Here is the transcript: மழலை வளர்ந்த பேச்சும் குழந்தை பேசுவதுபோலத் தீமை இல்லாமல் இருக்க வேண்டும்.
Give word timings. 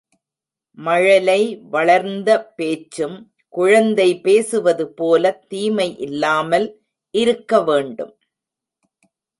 மழலை 0.77 1.57
வளர்ந்த 1.69 2.29
பேச்சும் 2.55 3.17
குழந்தை 3.49 4.19
பேசுவதுபோலத் 4.23 5.47
தீமை 5.47 5.97
இல்லாமல் 5.97 6.67
இருக்க 7.11 7.61
வேண்டும். 7.61 8.13